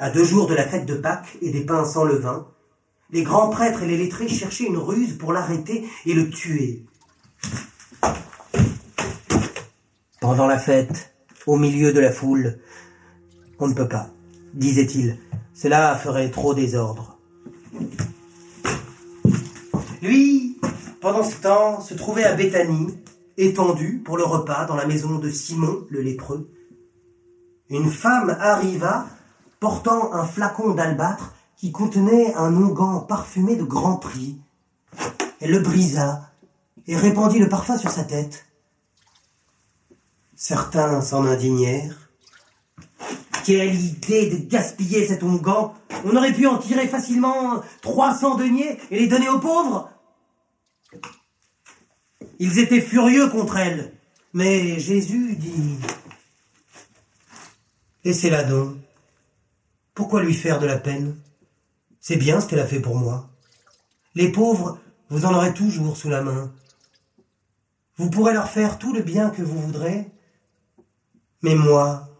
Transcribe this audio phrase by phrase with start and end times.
[0.00, 2.46] À deux jours de la fête de Pâques et des pains sans levain,
[3.10, 6.86] les grands prêtres et les lettrés cherchaient une ruse pour l'arrêter et le tuer.
[10.20, 11.14] Pendant la fête,
[11.46, 12.60] au milieu de la foule,
[13.58, 14.10] on ne peut pas,
[14.54, 15.18] disait-il.
[15.52, 17.18] Cela ferait trop désordre.
[20.00, 20.60] Lui,
[21.00, 22.96] pendant ce temps, se trouvait à Béthanie,
[23.36, 26.48] étendu pour le repas dans la maison de Simon le lépreux.
[27.68, 29.08] Une femme arriva
[29.60, 34.38] portant un flacon d'albâtre qui contenait un onguent parfumé de grand prix.
[35.40, 36.30] Elle le brisa
[36.86, 38.46] et répandit le parfum sur sa tête.
[40.36, 42.10] Certains s'en indignèrent.
[43.44, 45.72] Quelle idée de gaspiller cet onguent
[46.04, 49.90] On aurait pu en tirer facilement trois cents deniers et les donner aux pauvres
[52.38, 53.92] Ils étaient furieux contre elle.
[54.32, 55.76] Mais Jésus dit
[58.04, 58.76] Laissez-la donc.
[59.98, 61.18] Pourquoi lui faire de la peine?
[61.98, 63.30] C'est bien ce qu'elle a fait pour moi.
[64.14, 64.78] Les pauvres,
[65.10, 66.54] vous en aurez toujours sous la main.
[67.96, 70.08] Vous pourrez leur faire tout le bien que vous voudrez,
[71.42, 72.10] mais moi,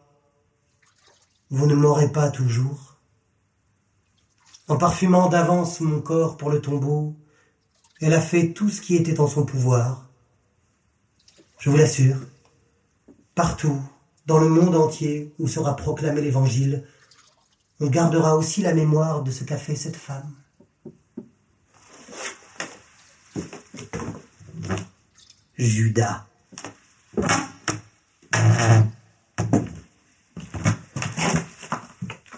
[1.50, 2.96] vous ne m'aurez pas toujours.
[4.66, 7.14] En parfumant d'avance mon corps pour le tombeau,
[8.00, 10.10] elle a fait tout ce qui était en son pouvoir.
[11.60, 12.18] Je vous l'assure,
[13.36, 13.80] partout,
[14.26, 16.84] dans le monde entier où sera proclamé l'Évangile,
[17.80, 20.34] on gardera aussi la mémoire de ce qu'a fait cette femme.
[25.56, 26.26] Judas.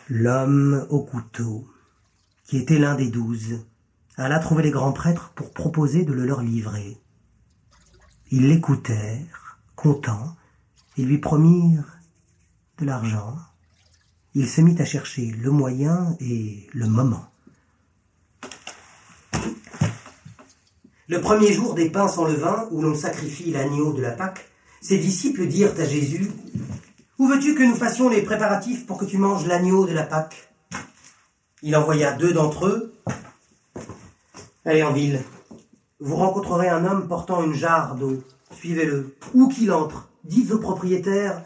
[0.08, 1.68] L'homme au couteau,
[2.44, 3.64] qui était l'un des douze,
[4.16, 6.98] alla trouver les grands prêtres pour proposer de le leur livrer.
[8.30, 10.36] Ils l'écoutèrent, contents,
[10.96, 11.98] et lui promirent
[12.78, 13.36] de l'argent.
[14.34, 17.24] Il se mit à chercher le moyen et le moment.
[21.08, 24.48] Le premier jour des pains sans levain, où l'on sacrifie l'agneau de la Pâque,
[24.80, 26.30] ses disciples dirent à Jésus,
[27.18, 30.52] Où veux-tu que nous fassions les préparatifs pour que tu manges l'agneau de la Pâque?
[31.62, 32.94] Il envoya deux d'entre eux.
[34.64, 35.20] Allez en ville.
[35.98, 38.22] Vous rencontrerez un homme portant une jarre d'eau.
[38.52, 39.16] Suivez-le.
[39.34, 41.42] Où qu'il entre, dites au propriétaire,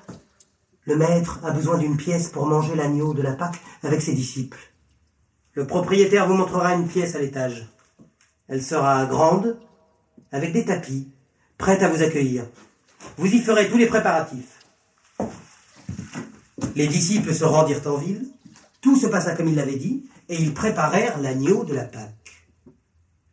[0.86, 4.58] le maître a besoin d'une pièce pour manger l'agneau de la Pâque avec ses disciples.
[5.54, 7.68] Le propriétaire vous montrera une pièce à l'étage.
[8.48, 9.58] Elle sera grande,
[10.32, 11.08] avec des tapis,
[11.56, 12.44] prête à vous accueillir.
[13.16, 14.60] Vous y ferez tous les préparatifs.
[16.74, 18.26] Les disciples se rendirent en ville,
[18.80, 22.46] tout se passa comme il l'avait dit, et ils préparèrent l'agneau de la Pâque.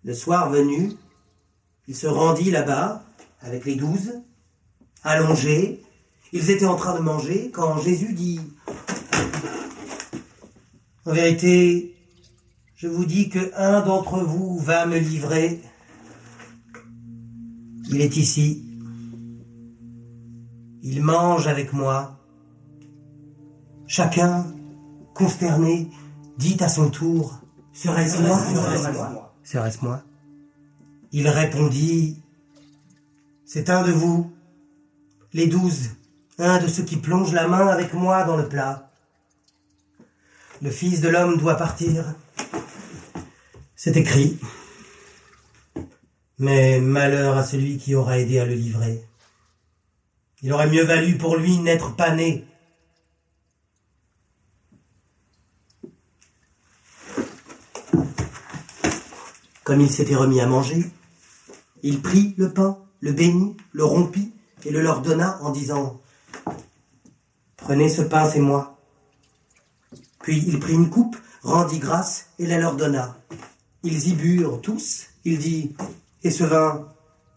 [0.04, 0.94] Le soir venu,
[1.88, 3.04] il se rendit là-bas,
[3.42, 4.22] avec les douze,
[5.04, 5.84] allongés,
[6.34, 8.40] ils étaient en train de manger quand Jésus dit
[11.06, 11.96] En vérité,
[12.76, 15.62] je vous dis que un d'entre vous va me livrer.
[17.90, 18.66] Il est ici.
[20.82, 22.18] Il mange avec moi.
[23.86, 24.48] Chacun,
[25.14, 25.90] consterné,
[26.38, 27.42] dit à son tour
[27.74, 28.40] Serait-ce moi?
[29.44, 30.04] Serait-ce moi?
[31.12, 32.22] Il répondit
[33.44, 34.32] C'est un de vous,
[35.34, 35.90] les douze
[36.42, 38.92] un de ceux qui plongent la main avec moi dans le plat.
[40.62, 42.16] Le Fils de l'homme doit partir.
[43.76, 44.40] C'est écrit.
[46.40, 49.04] Mais malheur à celui qui aura aidé à le livrer.
[50.42, 52.46] Il aurait mieux valu pour lui n'être pas né.
[59.64, 60.84] Comme il s'était remis à manger,
[61.84, 64.34] il prit le pain, le bénit, le rompit
[64.66, 66.01] et le leur donna en disant
[67.58, 68.78] Prenez ce pain, c'est moi.
[70.20, 73.18] Puis il prit une coupe, rendit grâce et la leur donna.
[73.84, 75.08] Ils y burent tous.
[75.24, 75.76] Il dit,
[76.24, 76.88] Et ce vin,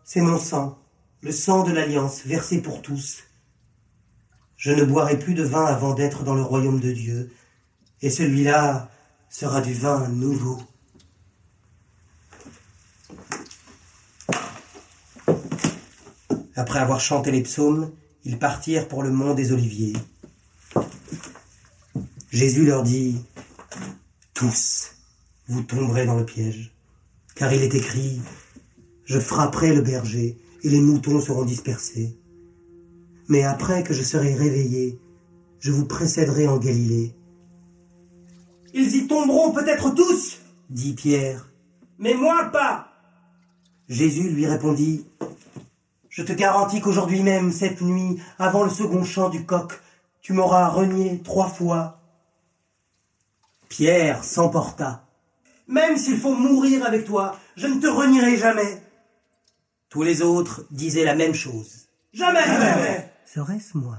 [0.05, 0.79] c'est mon sang,
[1.23, 3.25] le sang de l'alliance versé pour tous.
[4.57, 7.33] Je ne boirai plus de vin avant d'être dans le royaume de Dieu,
[8.01, 8.91] et celui-là
[9.29, 10.59] sera du vin nouveau.
[16.57, 17.91] Après avoir chanté les psaumes,
[18.25, 19.95] ils partirent pour le mont des Oliviers.
[22.31, 23.17] Jésus leur dit,
[24.33, 24.93] Tous,
[25.47, 26.75] vous tomberez dans le piège,
[27.35, 28.21] car il est écrit,
[29.05, 32.19] Je frapperai le berger, et les moutons seront dispersés.
[33.29, 34.99] Mais après que je serai réveillé,
[35.61, 37.15] je vous précéderai en Galilée.
[38.73, 41.51] Ils y tomberont peut-être tous, dit Pierre,
[41.99, 42.89] mais moi pas.
[43.89, 45.07] Jésus lui répondit,
[46.15, 49.73] Je te garantis qu'aujourd'hui même, cette nuit, avant le second chant du coq,
[50.23, 52.01] tu m'auras renié trois fois.
[53.69, 55.09] Pierre s'emporta.
[55.67, 58.81] Même s'il faut mourir avec toi, je ne te renierai jamais.
[59.89, 61.89] Tous les autres disaient la même chose.
[62.13, 63.11] Jamais, jamais.
[63.27, 63.99] Serait-ce moi?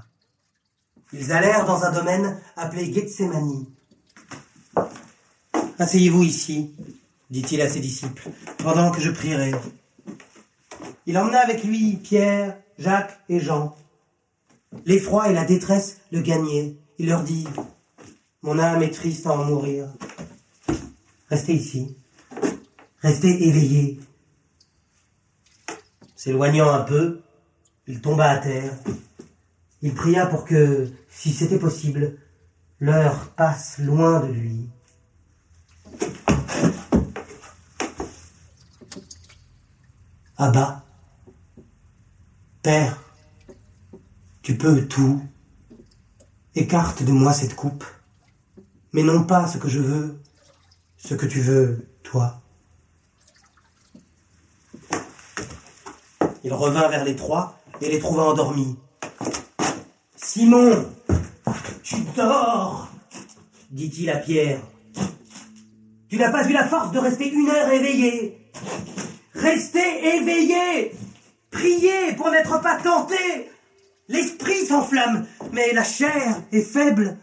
[1.11, 3.65] Ils allèrent dans un domaine appelé Gethsemane.
[5.77, 6.73] Asseyez-vous ici,
[7.29, 8.29] dit-il à ses disciples,
[8.59, 9.51] pendant que je prierai.
[11.05, 13.75] Il emmena avec lui Pierre, Jacques et Jean.
[14.85, 16.75] L'effroi et la détresse le gagnaient.
[16.97, 17.47] Il leur dit,
[18.41, 19.87] Mon âme est triste à en mourir.
[21.29, 21.97] Restez ici.
[23.01, 23.99] Restez éveillés.
[26.15, 27.21] S'éloignant un peu,
[27.87, 28.73] il tomba à terre.
[29.81, 32.17] Il pria pour que, si c'était possible,
[32.79, 34.69] l'heure passe loin de lui.
[40.37, 40.83] Abba,
[42.61, 42.99] Père,
[44.41, 45.21] tu peux tout.
[46.55, 47.85] Écarte de moi cette coupe,
[48.91, 50.19] mais non pas ce que je veux,
[50.97, 52.41] ce que tu veux, toi.
[56.43, 58.77] Il revint vers les trois et les trouva endormis.
[60.15, 60.85] Simon,
[61.81, 62.89] tu dors,
[63.71, 64.59] dit-il à Pierre.
[66.09, 68.45] Tu n'as pas eu la force de rester une heure éveillé.
[69.35, 70.91] Restez éveillé.
[71.51, 73.15] Priez pour n'être pas tenté.
[74.07, 77.17] L'esprit s'enflamme, mais la chair est faible.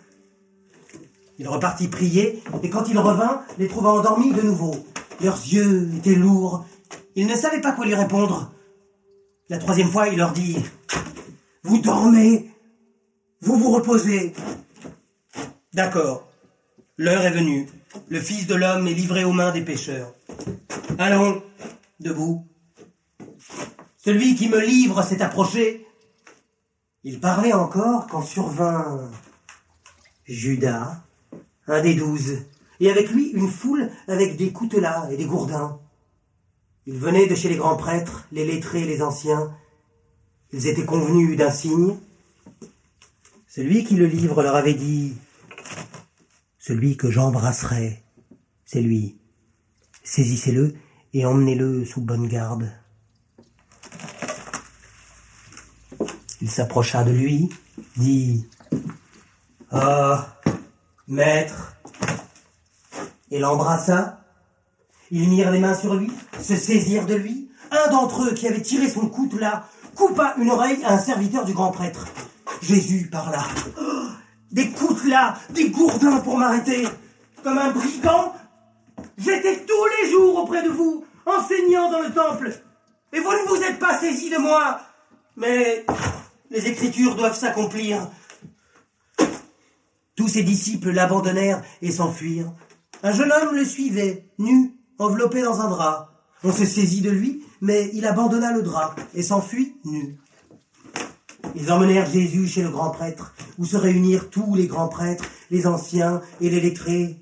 [1.38, 4.74] Il repartit prier, et quand il revint, les trouva endormis de nouveau.
[5.20, 6.64] Leurs yeux étaient lourds.
[7.14, 8.52] Il ne savait pas quoi lui répondre.
[9.48, 10.56] La troisième fois, il leur dit
[11.62, 12.50] Vous dormez
[13.40, 14.34] Vous vous reposez
[15.72, 16.28] D'accord.
[16.98, 17.68] L'heure est venue.
[18.08, 20.12] Le Fils de l'homme est livré aux mains des pécheurs.
[20.98, 21.42] Allons,
[22.02, 22.46] debout.
[23.96, 25.86] Celui qui me livre s'est approché.
[27.04, 29.10] Il parlait encore quand survint
[30.26, 31.02] Judas,
[31.66, 32.44] un des douze,
[32.80, 35.80] et avec lui une foule avec des coutelas et des gourdins.
[36.86, 39.56] Ils venaient de chez les grands prêtres, les lettrés, les anciens.
[40.52, 41.96] Ils étaient convenus d'un signe.
[43.46, 45.14] Celui qui le livre leur avait dit
[46.58, 48.02] Celui que j'embrasserai,
[48.64, 49.16] c'est lui.
[50.02, 50.74] Saisissez-le
[51.14, 52.70] et emmenez-le sous bonne garde.
[56.40, 57.48] Il s'approcha de lui,
[57.96, 58.48] dit
[59.70, 60.40] Ah,
[61.06, 61.76] maître,
[63.30, 64.20] et l'embrassa.
[65.10, 66.10] Ils mirent les mains sur lui,
[66.40, 67.50] se saisirent de lui.
[67.70, 69.64] Un d'entre eux, qui avait tiré son coutelas,
[69.94, 72.06] coupa une oreille à un serviteur du grand prêtre.
[72.60, 73.44] Jésus parla.
[73.80, 74.08] Oh,
[74.50, 76.86] des coutelas, des gourdins pour m'arrêter.
[77.42, 78.34] Comme un brigand,
[79.22, 82.52] j'étais tous les jours auprès de vous, enseignant dans le temple.
[83.12, 84.80] Et vous ne vous êtes pas saisi de moi.
[85.36, 85.84] Mais
[86.50, 88.08] les Écritures doivent s'accomplir.
[90.16, 92.52] Tous ses disciples l'abandonnèrent et s'enfuirent.
[93.02, 96.10] Un jeune homme le suivait, nu, enveloppé dans un drap.
[96.44, 100.18] On se saisit de lui, mais il abandonna le drap et s'enfuit nu.
[101.54, 105.66] Ils emmenèrent Jésus chez le grand prêtre, où se réunirent tous les grands prêtres, les
[105.66, 107.16] anciens et les lettrés.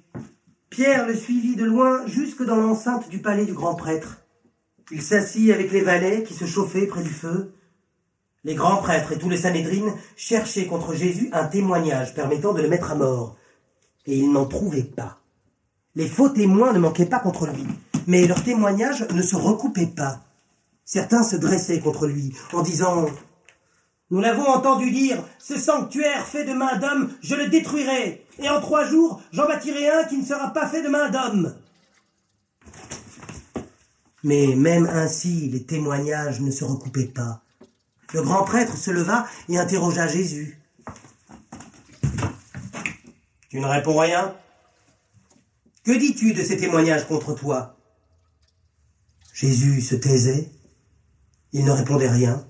[0.70, 4.18] Pierre le suivit de loin jusque dans l'enceinte du palais du grand prêtre.
[4.92, 7.52] Il s'assit avec les valets qui se chauffaient près du feu.
[8.44, 12.68] Les grands prêtres et tous les Sanhédrines cherchaient contre Jésus un témoignage permettant de le
[12.68, 13.36] mettre à mort.
[14.06, 15.18] Et ils n'en trouvaient pas.
[15.96, 17.66] Les faux témoins ne manquaient pas contre lui,
[18.06, 20.20] mais leurs témoignages ne se recoupaient pas.
[20.84, 23.06] Certains se dressaient contre lui en disant
[24.10, 28.60] Nous l'avons entendu dire, ce sanctuaire fait de main d'homme, je le détruirai, et en
[28.60, 31.54] trois jours j'en bâtirai un qui ne sera pas fait de main d'homme.
[34.24, 37.42] Mais même ainsi, les témoignages ne se recoupaient pas.
[38.12, 40.60] Le grand prêtre se leva et interrogea Jésus.
[43.48, 44.34] Tu ne réponds rien?
[45.84, 47.76] Que dis-tu de ces témoignages contre toi?
[49.32, 50.50] Jésus se taisait.
[51.52, 52.44] Il ne répondait rien.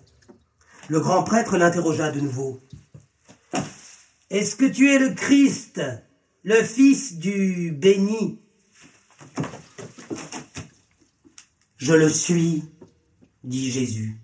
[0.90, 2.60] Le grand prêtre l'interrogea de nouveau.
[4.28, 5.80] Est-ce que tu es le Christ,
[6.42, 8.40] le Fils du béni?
[11.76, 12.64] Je le suis,
[13.44, 14.20] dit Jésus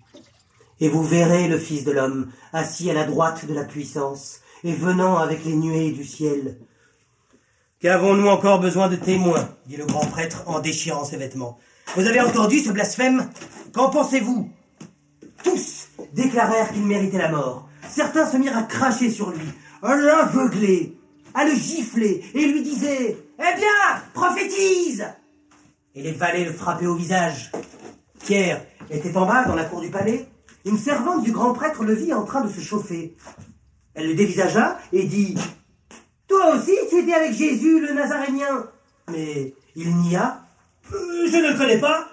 [0.81, 4.73] et vous verrez le Fils de l'homme assis à la droite de la puissance et
[4.73, 6.59] venant avec les nuées du ciel.
[7.79, 9.55] Qu'avons-nous encore besoin de témoins?
[9.67, 11.59] dit le grand prêtre en déchirant ses vêtements.
[11.95, 13.29] Vous avez entendu ce blasphème?
[13.71, 14.51] Qu'en pensez-vous?
[15.45, 17.67] Tous déclarèrent qu'il méritait la mort.
[17.89, 19.47] Certains se mirent à cracher sur lui,
[19.81, 20.97] à l'aveugler,
[21.33, 25.05] à le gifler, et lui disaient Eh bien, prophétise
[25.95, 27.51] Et les valets le frappaient au visage.
[28.19, 30.27] Pierre était en bas dans la cour du palais,
[30.65, 33.15] une servante du grand prêtre le vit en train de se chauffer.
[33.93, 35.35] Elle le dévisagea et dit
[36.27, 38.67] Toi aussi, tu étais avec Jésus, le Nazarénien.
[39.09, 40.41] Mais il nia.
[40.93, 42.07] Euh, je ne le connais pas.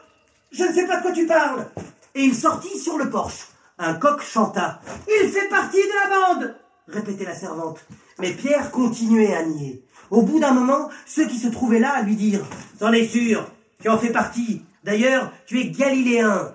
[0.53, 1.67] Je ne sais pas de quoi tu parles.
[2.15, 3.49] Et il sortit sur le porche.
[3.79, 4.81] Un coq chanta.
[5.09, 6.55] Il fait partie de la bande
[6.89, 7.85] répétait la servante.
[8.19, 9.85] Mais Pierre continuait à nier.
[10.11, 12.47] Au bout d'un moment, ceux qui se trouvaient là lui dirent
[12.79, 13.51] T'en es sûr,
[13.81, 14.65] tu en fais partie.
[14.85, 16.55] D'ailleurs, tu es galiléen.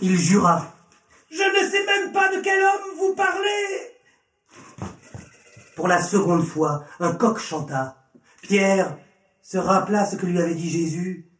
[0.00, 0.74] Il jura
[1.30, 4.90] Je ne sais même pas de quel homme vous parlez.
[5.76, 7.96] Pour la seconde fois, un coq chanta.
[8.42, 8.98] Pierre
[9.42, 11.31] se rappela ce que lui avait dit Jésus.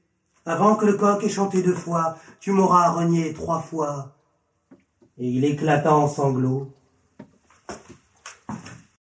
[0.45, 4.13] Avant que le coq ait chanté deux fois, tu m'auras renié trois fois.
[5.19, 6.73] Et il éclata en sanglots